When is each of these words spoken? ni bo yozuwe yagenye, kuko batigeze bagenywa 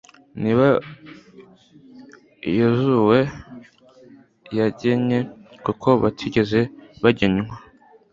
ni 0.41 0.51
bo 0.57 0.69
yozuwe 2.57 3.19
yagenye, 4.57 5.19
kuko 5.65 5.87
batigeze 6.01 6.59
bagenywa 7.03 7.55